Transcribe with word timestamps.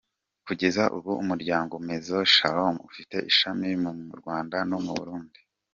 Kugeza 0.45 0.83
ubu 0.97 1.11
umuryango 1.23 1.73
Maison 1.87 2.25
Shalom 2.35 2.75
ufite 2.87 3.15
ishami 3.31 3.67
mu 4.05 4.13
Rwanda 4.21 4.57
no 4.69 4.77
mu 4.85 4.93
Burundi. 4.99 5.39